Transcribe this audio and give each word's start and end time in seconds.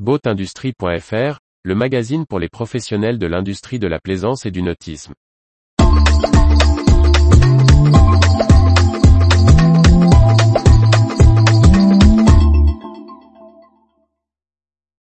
Boatindustrie.fr, 0.00 1.38
le 1.62 1.74
magazine 1.76 2.26
pour 2.26 2.40
les 2.40 2.48
professionnels 2.48 3.16
de 3.16 3.28
l'industrie 3.28 3.78
de 3.78 3.86
la 3.86 4.00
plaisance 4.00 4.44
et 4.44 4.50
du 4.50 4.60
nautisme. 4.60 5.14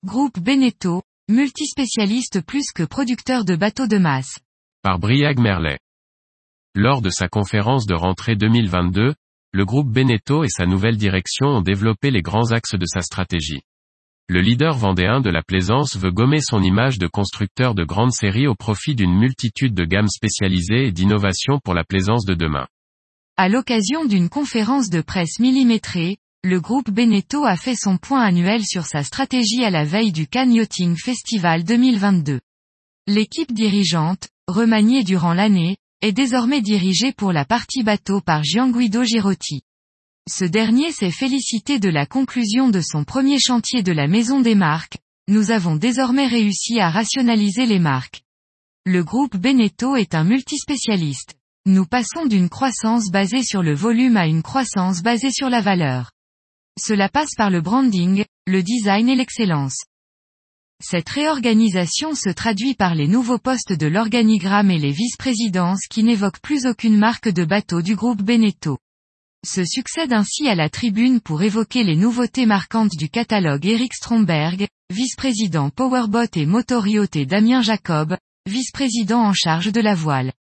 Groupe 0.04 0.40
Beneteau, 0.40 1.04
multispécialiste 1.28 2.44
plus 2.44 2.72
que 2.74 2.82
producteur 2.82 3.44
de 3.44 3.54
bateaux 3.54 3.86
de 3.86 3.98
masse. 3.98 4.40
Par 4.82 4.98
Briag 4.98 5.38
Merlet. 5.38 5.78
Lors 6.74 7.00
de 7.00 7.10
sa 7.10 7.28
conférence 7.28 7.86
de 7.86 7.94
rentrée 7.94 8.34
2022, 8.34 9.14
le 9.52 9.64
groupe 9.64 9.88
Beneteau 9.88 10.42
et 10.42 10.48
sa 10.48 10.66
nouvelle 10.66 10.96
direction 10.96 11.46
ont 11.46 11.62
développé 11.62 12.10
les 12.10 12.22
grands 12.22 12.50
axes 12.50 12.74
de 12.74 12.86
sa 12.86 13.02
stratégie. 13.02 13.62
Le 14.32 14.40
leader 14.40 14.78
vendéen 14.78 15.20
de 15.20 15.28
la 15.28 15.42
plaisance 15.42 15.96
veut 15.96 16.12
gommer 16.12 16.40
son 16.40 16.62
image 16.62 17.00
de 17.00 17.08
constructeur 17.08 17.74
de 17.74 17.82
grandes 17.82 18.12
séries 18.12 18.46
au 18.46 18.54
profit 18.54 18.94
d'une 18.94 19.18
multitude 19.18 19.74
de 19.74 19.84
gammes 19.84 20.06
spécialisées 20.06 20.86
et 20.86 20.92
d'innovations 20.92 21.58
pour 21.64 21.74
la 21.74 21.82
plaisance 21.82 22.24
de 22.24 22.34
demain. 22.34 22.68
À 23.36 23.48
l'occasion 23.48 24.04
d'une 24.04 24.28
conférence 24.28 24.88
de 24.88 25.00
presse 25.00 25.40
millimétrée, 25.40 26.18
le 26.44 26.60
groupe 26.60 26.92
Beneteau 26.92 27.44
a 27.44 27.56
fait 27.56 27.74
son 27.74 27.96
point 27.96 28.22
annuel 28.22 28.62
sur 28.64 28.86
sa 28.86 29.02
stratégie 29.02 29.64
à 29.64 29.70
la 29.70 29.82
veille 29.82 30.12
du 30.12 30.28
Cannes 30.28 30.52
Yachting 30.52 30.96
Festival 30.96 31.64
2022. 31.64 32.38
L'équipe 33.08 33.52
dirigeante, 33.52 34.28
remaniée 34.46 35.02
durant 35.02 35.34
l'année, 35.34 35.76
est 36.02 36.12
désormais 36.12 36.62
dirigée 36.62 37.12
pour 37.12 37.32
la 37.32 37.44
partie 37.44 37.82
bateau 37.82 38.20
par 38.20 38.44
Gianguido 38.44 39.02
Girotti. 39.02 39.64
Ce 40.32 40.44
dernier 40.44 40.92
s'est 40.92 41.10
félicité 41.10 41.80
de 41.80 41.88
la 41.88 42.06
conclusion 42.06 42.68
de 42.68 42.80
son 42.80 43.02
premier 43.02 43.40
chantier 43.40 43.82
de 43.82 43.90
la 43.90 44.06
maison 44.06 44.40
des 44.40 44.54
marques, 44.54 44.98
nous 45.26 45.50
avons 45.50 45.74
désormais 45.74 46.28
réussi 46.28 46.78
à 46.78 46.88
rationaliser 46.88 47.66
les 47.66 47.80
marques. 47.80 48.22
Le 48.86 49.02
groupe 49.02 49.36
Beneteau 49.36 49.96
est 49.96 50.14
un 50.14 50.22
multispécialiste. 50.22 51.34
Nous 51.66 51.84
passons 51.84 52.26
d'une 52.26 52.48
croissance 52.48 53.10
basée 53.10 53.42
sur 53.42 53.64
le 53.64 53.74
volume 53.74 54.16
à 54.16 54.28
une 54.28 54.44
croissance 54.44 55.02
basée 55.02 55.32
sur 55.32 55.50
la 55.50 55.60
valeur. 55.60 56.12
Cela 56.80 57.08
passe 57.08 57.34
par 57.36 57.50
le 57.50 57.60
branding, 57.60 58.24
le 58.46 58.62
design 58.62 59.08
et 59.08 59.16
l'excellence. 59.16 59.82
Cette 60.80 61.08
réorganisation 61.08 62.14
se 62.14 62.30
traduit 62.30 62.74
par 62.74 62.94
les 62.94 63.08
nouveaux 63.08 63.38
postes 63.38 63.72
de 63.72 63.88
l'organigramme 63.88 64.70
et 64.70 64.78
les 64.78 64.92
vice-présidences 64.92 65.88
qui 65.90 66.04
n'évoquent 66.04 66.40
plus 66.40 66.66
aucune 66.66 66.98
marque 66.98 67.28
de 67.28 67.44
bateau 67.44 67.82
du 67.82 67.96
groupe 67.96 68.22
Beneteau. 68.22 68.78
Se 69.46 69.64
succède 69.64 70.12
ainsi 70.12 70.48
à 70.48 70.54
la 70.54 70.68
tribune 70.68 71.18
pour 71.18 71.42
évoquer 71.42 71.82
les 71.82 71.96
nouveautés 71.96 72.44
marquantes 72.44 72.94
du 72.98 73.08
catalogue 73.08 73.64
Eric 73.64 73.94
Stromberg, 73.94 74.68
vice-président 74.90 75.70
Powerboat 75.70 76.36
et 76.36 76.44
Motoryacht 76.44 77.16
et 77.16 77.24
Damien 77.24 77.62
Jacob, 77.62 78.18
vice-président 78.46 79.22
en 79.22 79.32
charge 79.32 79.72
de 79.72 79.80
la 79.80 79.94
voile. 79.94 80.34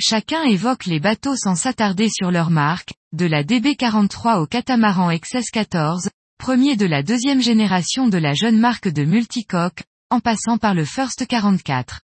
Chacun 0.00 0.42
évoque 0.42 0.86
les 0.86 0.98
bateaux 0.98 1.36
sans 1.36 1.54
s'attarder 1.54 2.08
sur 2.08 2.32
leur 2.32 2.50
marque, 2.50 2.94
de 3.12 3.26
la 3.26 3.44
DB43 3.44 4.40
au 4.40 4.46
catamaran 4.46 5.12
XS14, 5.12 6.08
premier 6.38 6.74
de 6.74 6.86
la 6.86 7.04
deuxième 7.04 7.40
génération 7.40 8.08
de 8.08 8.18
la 8.18 8.34
jeune 8.34 8.58
marque 8.58 8.88
de 8.88 9.04
multicoque, 9.04 9.84
en 10.10 10.18
passant 10.18 10.58
par 10.58 10.74
le 10.74 10.84
First 10.84 11.28
44. 11.28 12.00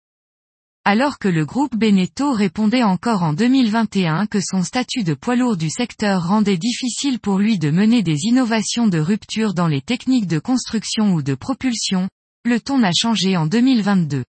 Alors 0.85 1.17
que 1.17 1.29
le 1.29 1.45
groupe 1.45 1.77
Beneteau 1.77 2.33
répondait 2.33 2.83
encore 2.83 3.23
en 3.23 3.31
2021 3.31 4.27
que 4.27 4.41
son 4.41 4.63
statut 4.63 5.05
de 5.05 5.13
poids 5.13 5.37
lourd 5.37 5.55
du 5.55 5.69
secteur 5.69 6.27
rendait 6.27 6.57
difficile 6.57 7.19
pour 7.19 7.39
lui 7.39 7.57
de 7.57 7.71
mener 7.71 8.03
des 8.03 8.25
innovations 8.25 8.87
de 8.87 8.99
rupture 8.99 9.53
dans 9.53 9.67
les 9.67 9.79
techniques 9.79 10.27
de 10.27 10.39
construction 10.39 11.13
ou 11.13 11.21
de 11.21 11.35
propulsion, 11.35 12.09
le 12.43 12.59
ton 12.59 12.83
a 12.83 12.91
changé 12.93 13.37
en 13.37 13.45
2022. 13.45 14.25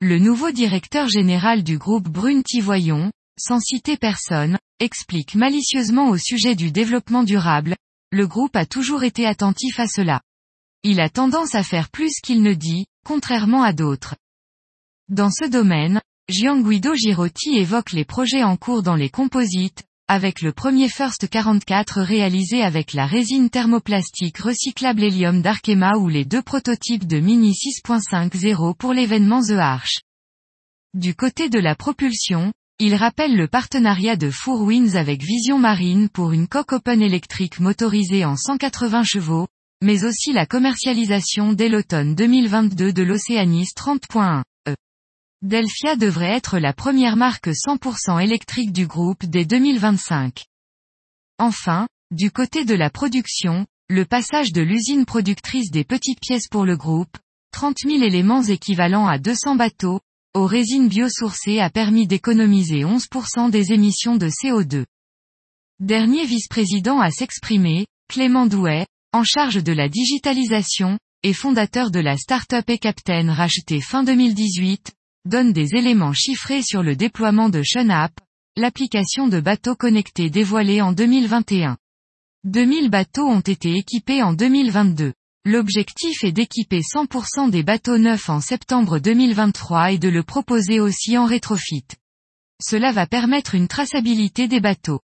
Le 0.00 0.18
nouveau 0.18 0.50
directeur 0.50 1.08
général 1.08 1.62
du 1.62 1.78
groupe 1.78 2.08
Brune 2.08 2.42
Tivoyon, 2.42 3.12
sans 3.38 3.60
citer 3.60 3.96
personne, 3.96 4.58
explique 4.80 5.36
malicieusement 5.36 6.08
au 6.08 6.18
sujet 6.18 6.56
du 6.56 6.72
développement 6.72 7.22
durable, 7.22 7.76
le 8.10 8.26
groupe 8.26 8.56
a 8.56 8.66
toujours 8.66 9.04
été 9.04 9.26
attentif 9.26 9.78
à 9.78 9.86
cela. 9.86 10.20
Il 10.82 10.98
a 10.98 11.08
tendance 11.08 11.54
à 11.54 11.62
faire 11.62 11.88
plus 11.88 12.14
qu'il 12.20 12.42
ne 12.42 12.54
dit, 12.54 12.86
contrairement 13.06 13.62
à 13.62 13.72
d'autres. 13.72 14.16
Dans 15.10 15.30
ce 15.30 15.44
domaine, 15.44 16.00
Gianguido 16.30 16.94
Girotti 16.94 17.58
évoque 17.58 17.92
les 17.92 18.06
projets 18.06 18.42
en 18.42 18.56
cours 18.56 18.82
dans 18.82 18.96
les 18.96 19.10
composites, 19.10 19.82
avec 20.08 20.40
le 20.40 20.50
premier 20.50 20.88
First 20.88 21.28
44 21.28 22.00
réalisé 22.00 22.62
avec 22.62 22.94
la 22.94 23.04
résine 23.04 23.50
thermoplastique 23.50 24.38
recyclable 24.38 25.02
hélium 25.02 25.42
d'Arkema 25.42 25.98
ou 25.98 26.08
les 26.08 26.24
deux 26.24 26.40
prototypes 26.40 27.06
de 27.06 27.20
Mini 27.20 27.52
6.50 27.52 28.74
pour 28.76 28.94
l'événement 28.94 29.42
The 29.42 29.58
Arch. 29.58 30.00
Du 30.94 31.14
côté 31.14 31.50
de 31.50 31.58
la 31.58 31.74
propulsion, 31.74 32.54
il 32.78 32.94
rappelle 32.94 33.36
le 33.36 33.46
partenariat 33.46 34.16
de 34.16 34.30
Four 34.30 34.62
Winds 34.62 34.96
avec 34.96 35.22
Vision 35.22 35.58
Marine 35.58 36.08
pour 36.08 36.32
une 36.32 36.48
coque 36.48 36.72
open 36.72 37.02
électrique 37.02 37.60
motorisée 37.60 38.24
en 38.24 38.36
180 38.36 39.04
chevaux, 39.04 39.48
mais 39.82 40.04
aussi 40.04 40.32
la 40.32 40.46
commercialisation 40.46 41.52
dès 41.52 41.68
l'automne 41.68 42.14
2022 42.14 42.94
de 42.94 43.02
l'Océanis 43.02 43.68
30.1. 43.76 44.44
Delphia 45.42 45.96
devrait 45.96 46.32
être 46.32 46.58
la 46.58 46.72
première 46.72 47.16
marque 47.16 47.48
100% 47.48 48.22
électrique 48.22 48.72
du 48.72 48.86
groupe 48.86 49.24
dès 49.26 49.44
2025. 49.44 50.44
Enfin, 51.38 51.86
du 52.10 52.30
côté 52.30 52.64
de 52.64 52.74
la 52.74 52.90
production, 52.90 53.66
le 53.88 54.04
passage 54.04 54.52
de 54.52 54.62
l'usine 54.62 55.04
productrice 55.04 55.70
des 55.70 55.84
petites 55.84 56.20
pièces 56.20 56.48
pour 56.48 56.64
le 56.64 56.76
groupe, 56.76 57.18
30 57.52 57.76
000 57.84 58.02
éléments 58.02 58.42
équivalents 58.42 59.06
à 59.06 59.18
200 59.18 59.56
bateaux, 59.56 60.00
aux 60.34 60.46
résines 60.46 60.88
biosourcées 60.88 61.60
a 61.60 61.70
permis 61.70 62.06
d'économiser 62.06 62.84
11% 62.84 63.50
des 63.50 63.72
émissions 63.72 64.16
de 64.16 64.28
CO2. 64.28 64.84
Dernier 65.80 66.24
vice-président 66.24 67.00
à 67.00 67.10
s'exprimer, 67.10 67.86
Clément 68.08 68.46
Douai, 68.46 68.86
en 69.12 69.24
charge 69.24 69.62
de 69.62 69.72
la 69.72 69.88
digitalisation, 69.88 70.98
et 71.22 71.32
fondateur 71.32 71.90
de 71.90 72.00
la 72.00 72.16
start-up 72.16 72.68
eCaptain 72.68 73.32
rachetée 73.32 73.80
fin 73.80 74.02
2018, 74.02 74.92
donne 75.26 75.52
des 75.52 75.74
éléments 75.74 76.12
chiffrés 76.12 76.62
sur 76.62 76.82
le 76.82 76.96
déploiement 76.96 77.48
de 77.48 77.62
App, 77.90 78.12
l'application 78.56 79.28
de 79.28 79.40
bateaux 79.40 79.74
connectés 79.74 80.30
dévoilée 80.30 80.82
en 80.82 80.92
2021. 80.92 81.76
2000 82.44 82.90
bateaux 82.90 83.26
ont 83.26 83.40
été 83.40 83.74
équipés 83.74 84.22
en 84.22 84.34
2022. 84.34 85.14
L'objectif 85.46 86.24
est 86.24 86.32
d'équiper 86.32 86.80
100% 86.80 87.50
des 87.50 87.62
bateaux 87.62 87.98
neufs 87.98 88.28
en 88.28 88.40
septembre 88.40 88.98
2023 88.98 89.92
et 89.92 89.98
de 89.98 90.08
le 90.08 90.22
proposer 90.22 90.80
aussi 90.80 91.16
en 91.16 91.24
rétrofit. 91.24 91.86
Cela 92.62 92.92
va 92.92 93.06
permettre 93.06 93.54
une 93.54 93.68
traçabilité 93.68 94.48
des 94.48 94.60
bateaux. 94.60 95.00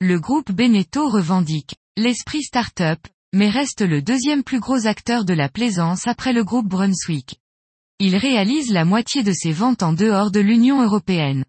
Le 0.00 0.18
groupe 0.18 0.52
Beneteau 0.52 1.08
revendique 1.08 1.74
l'esprit 1.96 2.42
start-up, 2.42 2.98
mais 3.34 3.50
reste 3.50 3.82
le 3.82 4.00
deuxième 4.00 4.42
plus 4.42 4.60
gros 4.60 4.86
acteur 4.86 5.24
de 5.26 5.34
la 5.34 5.50
plaisance 5.50 6.06
après 6.06 6.32
le 6.32 6.44
groupe 6.44 6.66
Brunswick. 6.66 7.41
Il 7.98 8.16
réalise 8.16 8.70
la 8.72 8.84
moitié 8.84 9.22
de 9.22 9.32
ses 9.32 9.52
ventes 9.52 9.82
en 9.82 9.92
dehors 9.92 10.30
de 10.30 10.40
l'Union 10.40 10.82
européenne. 10.82 11.44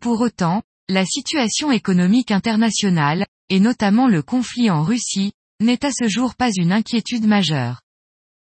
Pour 0.00 0.20
autant, 0.20 0.62
la 0.88 1.04
situation 1.04 1.70
économique 1.70 2.30
internationale, 2.30 3.26
et 3.48 3.60
notamment 3.60 4.08
le 4.08 4.22
conflit 4.22 4.70
en 4.70 4.82
Russie, 4.82 5.32
n'est 5.60 5.84
à 5.84 5.90
ce 5.92 6.08
jour 6.08 6.34
pas 6.34 6.50
une 6.56 6.72
inquiétude 6.72 7.26
majeure. 7.26 7.80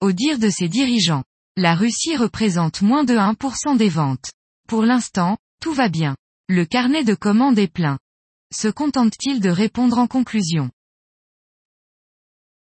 Au 0.02 0.12
dire 0.12 0.38
de 0.38 0.50
ses 0.50 0.68
dirigeants, 0.68 1.24
la 1.56 1.76
Russie 1.76 2.18
représente 2.18 2.82
moins 2.82 3.04
de 3.04 3.16
1% 3.16 3.78
des 3.78 3.90
ventes. 3.90 4.32
Pour 4.68 4.84
l'instant, 4.84 5.38
tout 5.62 5.74
va 5.74 5.90
bien. 5.90 6.16
Le 6.50 6.66
carnet 6.66 7.04
de 7.04 7.16
commandes 7.16 7.58
est 7.58 7.72
plein. 7.72 7.98
Se 8.54 8.68
contente-t-il 8.68 9.40
de 9.40 9.50
répondre 9.50 9.98
en 9.98 10.08
conclusion? 10.08 10.70